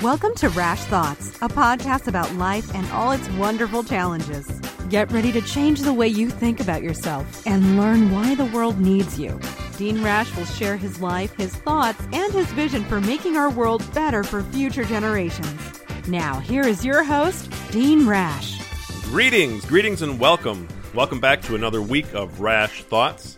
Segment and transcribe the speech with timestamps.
[0.00, 4.46] Welcome to Rash Thoughts, a podcast about life and all its wonderful challenges.
[4.90, 8.78] Get ready to change the way you think about yourself and learn why the world
[8.78, 9.40] needs you.
[9.76, 13.82] Dean Rash will share his life, his thoughts, and his vision for making our world
[13.92, 15.82] better for future generations.
[16.06, 18.60] Now, here is your host, Dean Rash.
[19.04, 20.68] Greetings, greetings, and welcome.
[20.94, 23.36] Welcome back to another week of Rash Thoughts,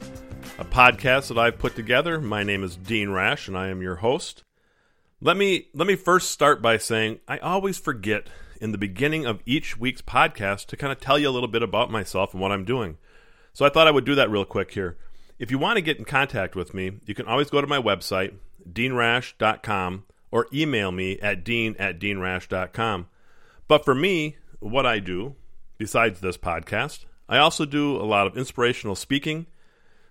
[0.58, 2.20] a podcast that I've put together.
[2.20, 4.44] My name is Dean Rash, and I am your host.
[5.24, 8.26] Let me let me first start by saying I always forget
[8.60, 11.62] in the beginning of each week's podcast to kind of tell you a little bit
[11.62, 12.98] about myself and what I'm doing.
[13.54, 14.98] So I thought I would do that real quick here.
[15.38, 17.78] If you want to get in contact with me, you can always go to my
[17.78, 18.34] website,
[18.70, 23.06] deanrash.com, or email me at dean at deanrash.com.
[23.66, 25.36] But for me, what I do,
[25.78, 29.46] besides this podcast, I also do a lot of inspirational speaking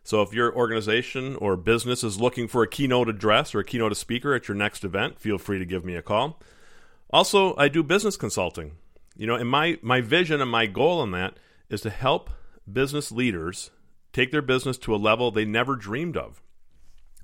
[0.03, 3.95] so if your organization or business is looking for a keynote address or a keynote
[3.95, 6.39] speaker at your next event, feel free to give me a call.
[7.09, 8.73] Also, I do business consulting.
[9.15, 11.37] You know, and my my vision and my goal in that
[11.69, 12.31] is to help
[12.71, 13.69] business leaders
[14.11, 16.41] take their business to a level they never dreamed of.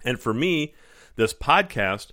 [0.03, 0.73] And for me,
[1.15, 2.11] this podcast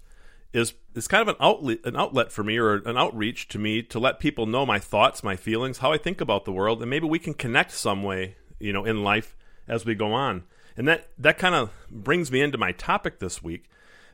[0.52, 3.82] is is kind of an outlet an outlet for me or an outreach to me
[3.82, 6.90] to let people know my thoughts, my feelings, how I think about the world, and
[6.90, 9.36] maybe we can connect some way, you know, in life
[9.68, 10.44] as we go on.
[10.76, 13.70] And that, that kind of brings me into my topic this week.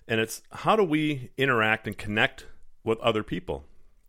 [0.06, 2.46] And it's how do we interact and connect
[2.84, 3.64] with other people?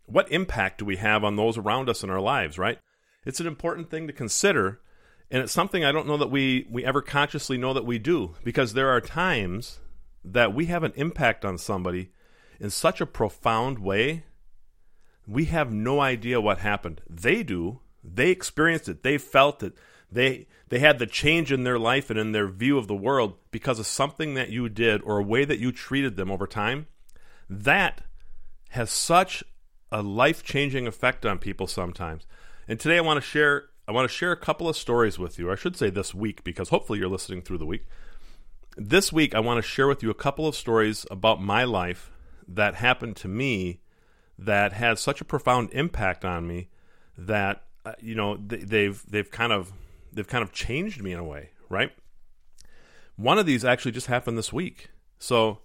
[0.06, 2.80] What impact do we have on those around us in our lives, right?
[3.26, 4.82] It's an important thing to consider.
[5.32, 8.36] And it's something I don't know that we, we ever consciously know that we do
[8.44, 9.80] because there are times
[10.24, 12.12] that we have an impact on somebody
[12.60, 14.24] in such a profound way,
[15.28, 17.02] we have no idea what happened.
[17.10, 17.80] They do.
[18.04, 19.04] They experienced it.
[19.04, 19.74] They felt it.
[20.14, 23.36] They they had the change in their life and in their view of the world
[23.52, 26.88] because of something that you did or a way that you treated them over time.
[27.50, 28.02] That
[28.70, 29.44] has such
[29.92, 32.26] a life-changing effect on people sometimes.
[32.68, 35.38] And today I want to share I want to share a couple of stories with
[35.38, 35.52] you.
[35.52, 37.86] I should say this week because hopefully you're listening through the week.
[38.78, 42.12] This week I want to share with you a couple of stories about my life
[42.48, 43.82] that happened to me
[44.38, 46.70] that had such a profound impact on me
[47.18, 49.74] that uh, you know they've they've kind of
[50.14, 51.92] they've kind of changed me in a way, right?
[53.16, 54.90] One of these actually just happened this week.
[55.20, 55.60] So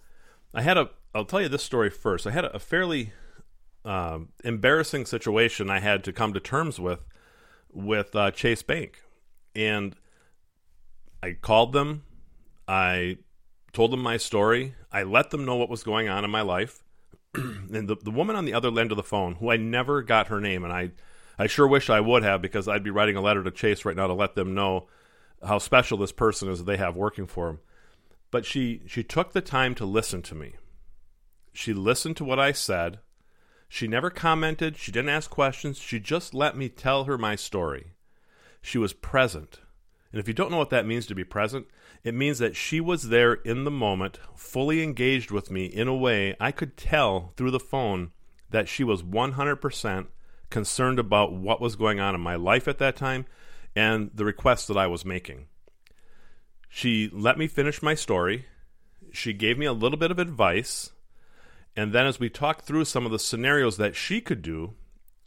[0.54, 2.26] I had a I'll tell you this story first.
[2.26, 3.12] I had a, a fairly
[3.84, 7.00] um, embarrassing situation I had to come to terms with
[7.72, 9.02] with uh, Chase Bank,
[9.54, 9.96] and
[11.22, 12.04] I called them.
[12.66, 13.18] I
[13.72, 14.74] told them my story.
[14.92, 16.82] I let them know what was going on in my life.
[17.34, 20.28] and the, the woman on the other end of the phone, who I never got
[20.28, 20.92] her name, and I
[21.38, 23.96] I sure wish I would have because I'd be writing a letter to Chase right
[23.96, 24.88] now to let them know
[25.46, 27.60] how special this person is that they have working for them.
[28.30, 30.54] But she she took the time to listen to me.
[31.52, 32.98] She listened to what I said.
[33.68, 37.92] She never commented, she didn't ask questions, she just let me tell her my story.
[38.62, 39.60] She was present.
[40.10, 41.66] And if you don't know what that means to be present,
[42.02, 45.94] it means that she was there in the moment, fully engaged with me in a
[45.94, 48.12] way I could tell through the phone
[48.48, 50.06] that she was 100%
[50.50, 53.26] concerned about what was going on in my life at that time
[53.76, 55.46] and the requests that I was making.
[56.68, 58.46] She let me finish my story.
[59.12, 60.90] She gave me a little bit of advice.
[61.76, 64.74] And then, as we talked through some of the scenarios that she could do,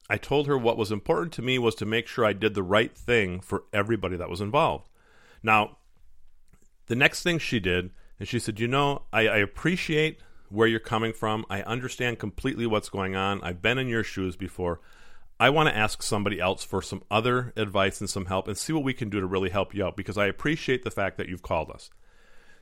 [0.09, 2.63] I told her what was important to me was to make sure I did the
[2.63, 4.85] right thing for everybody that was involved.
[5.41, 5.77] Now,
[6.87, 10.79] the next thing she did, and she said, You know, I, I appreciate where you're
[10.79, 11.45] coming from.
[11.49, 13.41] I understand completely what's going on.
[13.41, 14.81] I've been in your shoes before.
[15.41, 18.73] I want to ask somebody else for some other advice and some help and see
[18.73, 21.29] what we can do to really help you out because I appreciate the fact that
[21.29, 21.89] you've called us.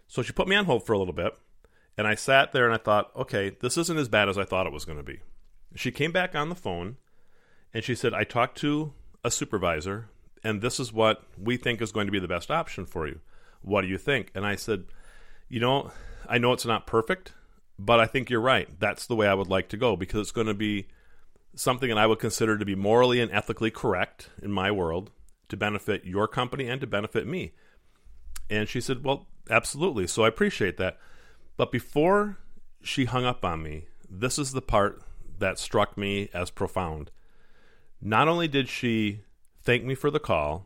[0.07, 1.37] So she put me on hold for a little bit,
[1.97, 4.65] and I sat there and I thought, okay, this isn't as bad as I thought
[4.65, 5.19] it was going to be.
[5.75, 6.95] She came back on the phone
[7.73, 8.93] and she said, I talked to
[9.25, 10.07] a supervisor,
[10.41, 13.19] and this is what we think is going to be the best option for you.
[13.61, 14.31] What do you think?
[14.33, 14.85] And I said,
[15.49, 15.91] you know,
[16.29, 17.33] I know it's not perfect,
[17.77, 18.69] but I think you're right.
[18.79, 20.87] That's the way I would like to go because it's going to be
[21.55, 25.11] something that I would consider to be morally and ethically correct in my world
[25.49, 27.53] to benefit your company and to benefit me.
[28.49, 30.07] And she said, Well, absolutely.
[30.07, 30.97] So I appreciate that.
[31.57, 32.37] But before
[32.81, 35.03] she hung up on me, this is the part
[35.39, 37.11] that struck me as profound.
[38.01, 39.21] Not only did she
[39.61, 40.65] thank me for the call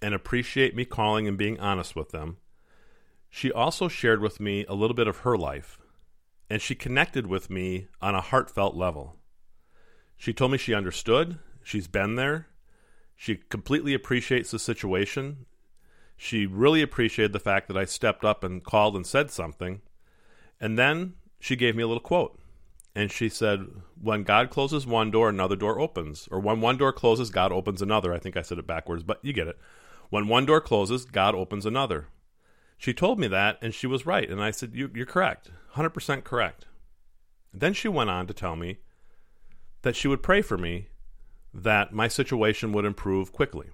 [0.00, 2.38] and appreciate me calling and being honest with them,
[3.28, 5.78] she also shared with me a little bit of her life,
[6.48, 9.19] and she connected with me on a heartfelt level.
[10.20, 11.38] She told me she understood.
[11.64, 12.46] She's been there.
[13.16, 15.46] She completely appreciates the situation.
[16.14, 19.80] She really appreciated the fact that I stepped up and called and said something.
[20.60, 22.38] And then she gave me a little quote.
[22.94, 23.66] and she said,
[24.00, 27.80] "When God closes one door, another door opens, or when one door closes, God opens
[27.80, 29.58] another." I think I said it backwards, but you get it.
[30.10, 32.08] When one door closes, God opens another.
[32.76, 34.28] She told me that, and she was right.
[34.28, 36.66] And I said, you, are correct, 100% correct.
[37.54, 38.78] Then she went on to tell me
[39.82, 40.88] that she would pray for me
[41.52, 43.68] that my situation would improve quickly.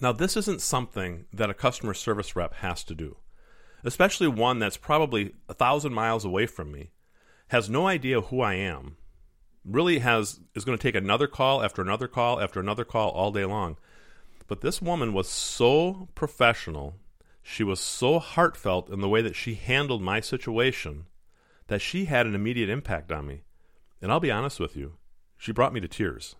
[0.00, 3.16] Now, this isn't something that a customer service rep has to do,
[3.84, 6.90] especially one that's probably a thousand miles away from me,
[7.48, 8.96] has no idea who I am,
[9.64, 13.30] really has is going to take another call after another call after another call all
[13.30, 13.76] day long.
[14.46, 16.96] But this woman was so professional
[17.46, 21.04] she was so heartfelt in the way that she handled my situation
[21.66, 23.42] that she had an immediate impact on me.
[24.00, 24.94] And I'll be honest with you,
[25.36, 26.36] she brought me to tears.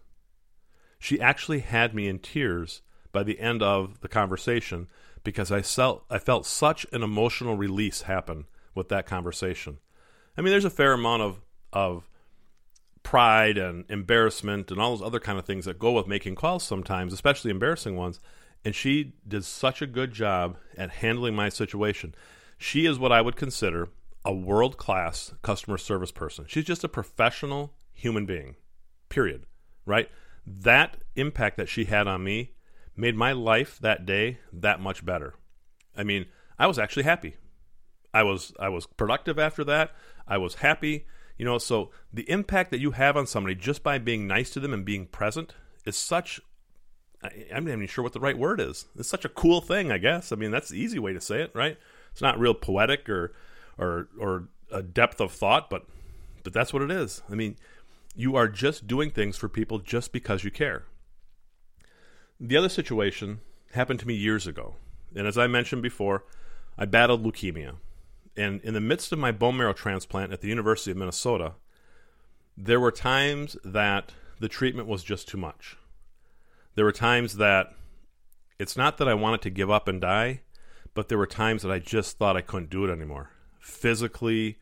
[0.98, 4.88] She actually had me in tears by the end of the conversation
[5.22, 9.78] because I felt I felt such an emotional release happen with that conversation.
[10.36, 11.40] I mean, there's a fair amount of
[11.72, 12.08] of
[13.02, 16.64] pride and embarrassment and all those other kind of things that go with making calls
[16.64, 18.18] sometimes, especially embarrassing ones.
[18.64, 22.14] And she did such a good job at handling my situation.
[22.56, 23.88] She is what I would consider
[24.24, 26.46] a world class customer service person.
[26.48, 28.56] She's just a professional human being,
[29.08, 29.46] period.
[29.86, 30.08] Right?
[30.46, 32.52] That impact that she had on me
[32.96, 35.34] made my life that day that much better.
[35.96, 36.26] I mean,
[36.58, 37.36] I was actually happy.
[38.12, 39.92] I was I was productive after that.
[40.26, 41.06] I was happy.
[41.36, 44.60] You know, so the impact that you have on somebody just by being nice to
[44.60, 45.54] them and being present
[45.84, 46.40] is such
[47.52, 48.86] I'm not even sure what the right word is.
[48.98, 50.30] It's such a cool thing, I guess.
[50.30, 51.78] I mean, that's the easy way to say it, right?
[52.12, 53.34] It's not real poetic or
[53.78, 55.86] or or a depth of thought, but
[56.42, 57.22] but that's what it is.
[57.30, 57.56] I mean,
[58.14, 60.84] you are just doing things for people just because you care.
[62.40, 63.40] The other situation
[63.72, 64.74] happened to me years ago.
[65.14, 66.24] And as I mentioned before,
[66.76, 67.76] I battled leukemia.
[68.36, 71.52] And in the midst of my bone marrow transplant at the University of Minnesota,
[72.56, 75.76] there were times that the treatment was just too much
[76.74, 77.74] there were times that
[78.58, 80.40] it's not that I wanted to give up and die,
[80.92, 83.30] but there were times that I just thought I couldn't do it anymore.
[83.64, 84.58] Physically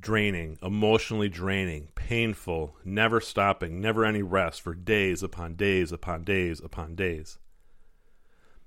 [0.00, 6.60] draining, emotionally draining, painful, never stopping, never any rest for days upon days upon days
[6.60, 7.38] upon days.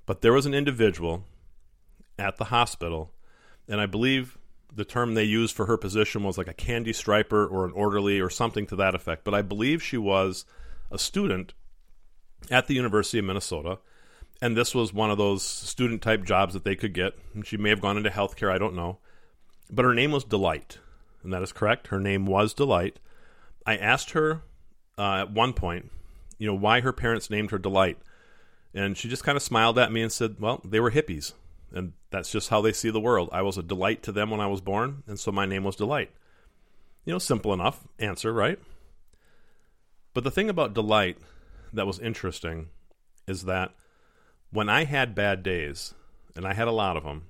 [0.05, 1.25] But there was an individual
[2.17, 3.13] at the hospital,
[3.67, 4.37] and I believe
[4.73, 8.19] the term they used for her position was like a candy striper or an orderly
[8.19, 9.23] or something to that effect.
[9.23, 10.45] But I believe she was
[10.91, 11.53] a student
[12.51, 13.79] at the University of Minnesota.
[14.41, 17.13] And this was one of those student type jobs that they could get.
[17.43, 18.99] She may have gone into healthcare, I don't know.
[19.69, 20.79] But her name was Delight.
[21.23, 21.87] And that is correct.
[21.87, 22.99] Her name was Delight.
[23.65, 24.41] I asked her
[24.97, 25.91] uh, at one point,
[26.37, 27.97] you know, why her parents named her Delight.
[28.73, 31.33] And she just kind of smiled at me and said, well, they were hippies.
[31.71, 33.29] And that's just how they see the world.
[33.31, 35.75] I was a delight to them when I was born, and so my name was
[35.75, 36.11] Delight.
[37.05, 38.59] You know, simple enough answer, right?
[40.13, 41.17] But the thing about Delight
[41.73, 42.69] that was interesting
[43.27, 43.73] is that
[44.51, 45.93] when I had bad days,
[46.35, 47.25] and I had a lot of them,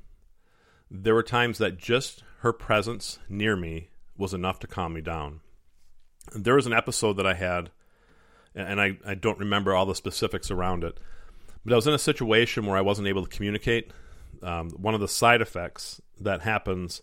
[0.90, 5.42] there were times that just her presence near me was enough to calm me down.
[6.36, 7.72] There was an episode that I had,
[8.56, 11.00] and I, I don't remember all the specifics around it,
[11.64, 13.92] but I was in a situation where I wasn't able to communicate.
[14.42, 17.02] Um, one of the side effects that happens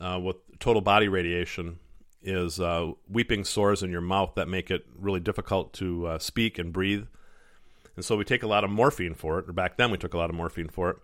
[0.00, 1.78] uh, with total body radiation
[2.22, 6.58] is uh, weeping sores in your mouth that make it really difficult to uh, speak
[6.58, 7.06] and breathe.
[7.96, 10.14] And so we take a lot of morphine for it, or back then we took
[10.14, 10.96] a lot of morphine for it.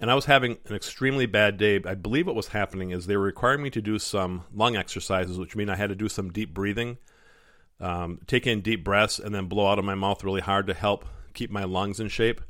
[0.00, 1.78] And I was having an extremely bad day.
[1.84, 5.38] I believe what was happening is they were requiring me to do some lung exercises,
[5.38, 6.96] which mean I had to do some deep breathing,
[7.80, 10.74] um, take in deep breaths, and then blow out of my mouth really hard to
[10.74, 11.04] help
[11.34, 12.40] keep my lungs in shape.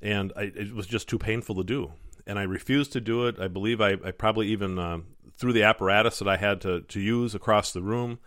[0.00, 1.92] And I, it was just too painful to do.
[2.26, 3.38] And I refused to do it.
[3.38, 5.00] I believe I, I probably even uh,
[5.36, 8.20] threw the apparatus that I had to, to use across the room.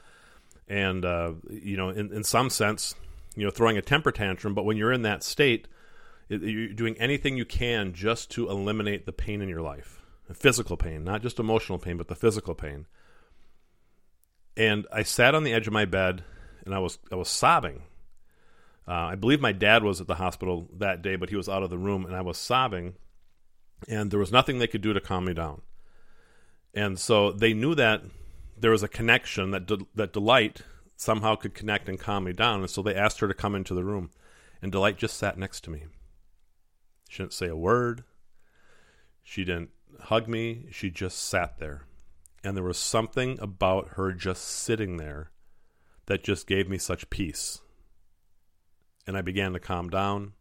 [0.68, 2.94] And, uh, you know, in, in some sense,
[3.36, 4.54] you know, throwing a temper tantrum.
[4.54, 5.68] But when you're in that state,
[6.42, 11.04] you're doing anything you can just to eliminate the pain in your life physical pain,
[11.04, 12.86] not just emotional pain, but the physical pain.
[14.56, 16.24] And I sat on the edge of my bed
[16.66, 17.84] and I was I was sobbing.
[18.88, 21.64] Uh, I believe my dad was at the hospital that day, but he was out
[21.64, 22.96] of the room, and I was sobbing.
[23.88, 25.62] And there was nothing they could do to calm me down.
[26.74, 28.02] And so they knew that
[28.58, 30.62] there was a connection that De- that Delight
[30.96, 33.74] somehow could connect and calm me down, and so they asked her to come into
[33.74, 34.12] the room.
[34.62, 35.86] And Delight just sat next to me.
[37.14, 38.06] She didn't say a word.
[39.22, 39.70] She didn't
[40.06, 40.66] hug me.
[40.72, 41.84] She just sat there.
[42.44, 45.30] And there was something about her just sitting there
[46.08, 47.62] that just gave me such peace.
[49.06, 50.34] And I began to calm down.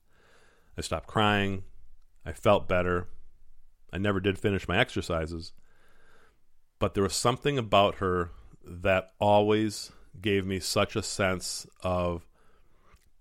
[0.78, 1.64] I stopped crying.
[2.24, 3.06] I felt better.
[3.92, 5.52] I never did finish my exercises,
[6.78, 8.30] but there was something about her
[8.64, 12.26] that always gave me such a sense of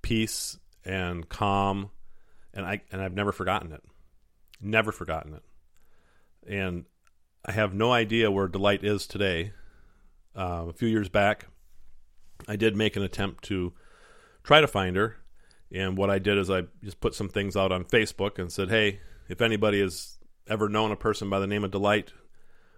[0.01, 1.91] peace and calm
[2.53, 3.84] and I and I've never forgotten it.
[4.62, 5.43] Never forgotten it.
[6.48, 6.86] And
[7.46, 9.53] I have no idea where Delight is today.
[10.36, 11.48] Uh, a few years back,
[12.48, 13.74] I did make an attempt to
[14.43, 15.17] try to find her.
[15.74, 18.70] And what I did is I just put some things out on Facebook and said,
[18.70, 20.17] hey, if anybody has
[20.48, 22.13] ever known a person by the name of Delight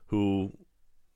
[0.08, 0.52] who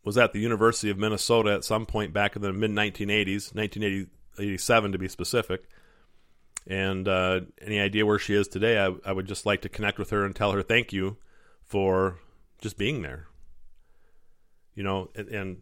[0.04, 4.92] was at the University of Minnesota at some point back in the mid 1980s, 1987
[4.92, 5.70] to be specific,
[6.70, 9.98] and uh, any idea where she is today, I, I would just like to connect
[9.98, 11.18] with her and tell her thank you
[11.64, 12.20] for
[12.60, 13.28] just being there.
[14.76, 15.58] You know, and, and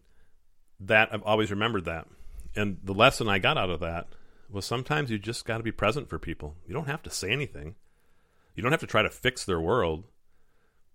[0.80, 2.08] that I've always remembered that.
[2.56, 4.08] And the lesson I got out of that
[4.50, 6.56] was sometimes you just got to be present for people.
[6.68, 7.76] You don't have to say anything.
[8.56, 10.06] You don't have to try to fix their world.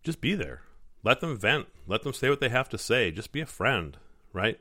[0.03, 0.63] Just be there.
[1.03, 1.67] Let them vent.
[1.87, 3.11] Let them say what they have to say.
[3.11, 3.97] Just be a friend,
[4.33, 4.59] right?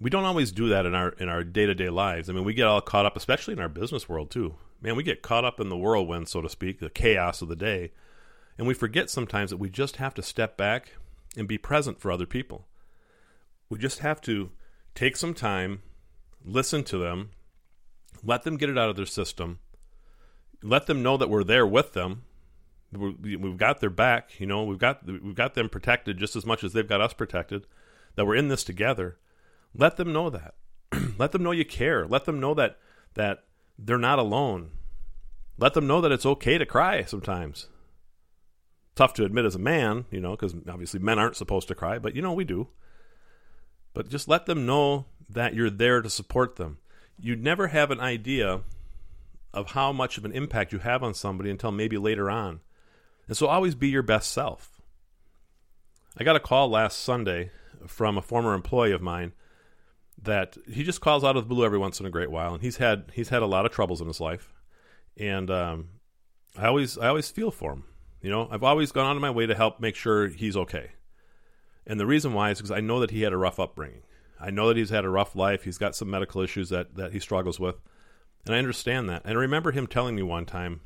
[0.00, 2.28] We don't always do that in our in our day-to-day lives.
[2.28, 4.54] I mean, we get all caught up especially in our business world too.
[4.80, 7.56] Man, we get caught up in the whirlwind, so to speak, the chaos of the
[7.56, 7.92] day,
[8.58, 10.92] and we forget sometimes that we just have to step back
[11.36, 12.66] and be present for other people.
[13.70, 14.50] We just have to
[14.94, 15.80] take some time,
[16.44, 17.30] listen to them,
[18.22, 19.60] let them get it out of their system,
[20.62, 22.24] let them know that we're there with them.
[22.92, 24.62] We've got their back, you know.
[24.64, 27.66] We've got we've got them protected just as much as they've got us protected.
[28.14, 29.18] That we're in this together.
[29.76, 30.54] Let them know that.
[31.18, 32.06] let them know you care.
[32.06, 32.78] Let them know that
[33.14, 33.44] that
[33.78, 34.70] they're not alone.
[35.58, 37.68] Let them know that it's okay to cry sometimes.
[38.94, 41.98] Tough to admit as a man, you know, because obviously men aren't supposed to cry,
[41.98, 42.68] but you know we do.
[43.92, 46.78] But just let them know that you're there to support them.
[47.18, 48.60] You'd never have an idea
[49.52, 52.60] of how much of an impact you have on somebody until maybe later on.
[53.26, 54.80] And so always be your best self.
[56.16, 57.50] I got a call last Sunday
[57.86, 59.32] from a former employee of mine
[60.22, 62.62] that he just calls out of the blue every once in a great while, and
[62.62, 64.52] he's had he's had a lot of troubles in his life,
[65.16, 65.88] and um,
[66.56, 67.84] I always I always feel for him.
[68.22, 70.90] You know, I've always gone out of my way to help make sure he's okay.
[71.86, 74.02] And the reason why is because I know that he had a rough upbringing.
[74.40, 75.64] I know that he's had a rough life.
[75.64, 77.76] He's got some medical issues that, that he struggles with.
[78.44, 79.22] And I understand that.
[79.24, 80.80] And I remember him telling me one time,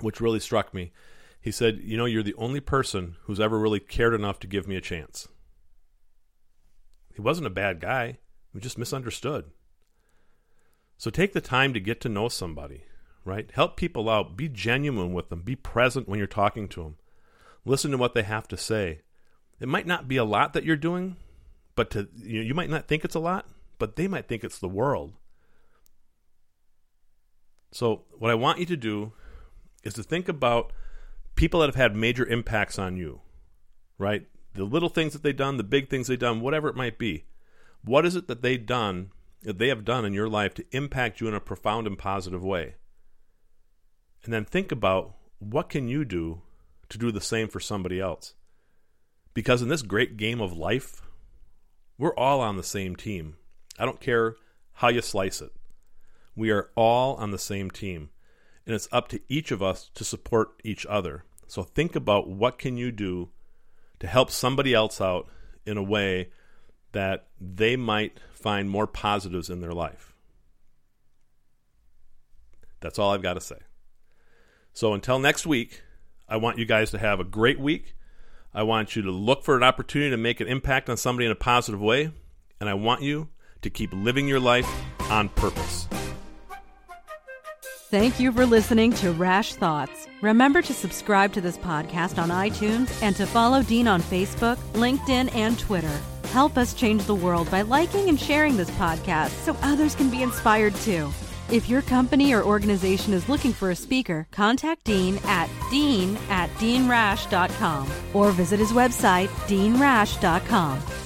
[0.00, 0.92] which really struck me.
[1.40, 4.66] He said, You know, you're the only person who's ever really cared enough to give
[4.66, 5.28] me a chance.
[7.14, 8.18] He wasn't a bad guy,
[8.54, 9.50] he just misunderstood.
[10.96, 12.84] So take the time to get to know somebody,
[13.24, 13.50] right?
[13.52, 14.36] Help people out.
[14.36, 15.42] Be genuine with them.
[15.42, 16.96] Be present when you're talking to them.
[17.64, 19.00] Listen to what they have to say.
[19.60, 21.16] It might not be a lot that you're doing,
[21.74, 23.46] but to you, know, you might not think it's a lot,
[23.78, 25.12] but they might think it's the world.
[27.72, 29.12] So, what I want you to do
[29.82, 30.72] is to think about
[31.34, 33.20] people that have had major impacts on you,
[33.98, 34.26] right?
[34.54, 37.24] The little things that they've done, the big things they've done, whatever it might be.
[37.84, 39.10] What is it that they've done,
[39.42, 42.42] that they have done in your life to impact you in a profound and positive
[42.42, 42.76] way?
[44.24, 46.40] And then think about what can you do
[46.88, 48.34] to do the same for somebody else?
[49.34, 51.02] Because in this great game of life,
[51.98, 53.36] we're all on the same team.
[53.78, 54.36] I don't care
[54.74, 55.52] how you slice it.
[56.34, 58.10] We are all on the same team,
[58.66, 61.24] and it's up to each of us to support each other.
[61.46, 63.30] So think about what can you do
[64.00, 65.28] to help somebody else out
[65.66, 66.30] in a way
[66.94, 70.14] that they might find more positives in their life.
[72.80, 73.58] That's all I've got to say.
[74.72, 75.82] So until next week,
[76.28, 77.94] I want you guys to have a great week.
[78.52, 81.32] I want you to look for an opportunity to make an impact on somebody in
[81.32, 82.12] a positive way.
[82.60, 83.28] And I want you
[83.62, 84.68] to keep living your life
[85.10, 85.88] on purpose.
[87.90, 90.08] Thank you for listening to Rash Thoughts.
[90.20, 95.34] Remember to subscribe to this podcast on iTunes and to follow Dean on Facebook, LinkedIn,
[95.34, 96.00] and Twitter.
[96.34, 100.24] Help us change the world by liking and sharing this podcast so others can be
[100.24, 101.08] inspired too.
[101.48, 106.50] If your company or organization is looking for a speaker, contact Dean at dean at
[106.54, 111.03] deanrash.com or visit his website, deanrash.com.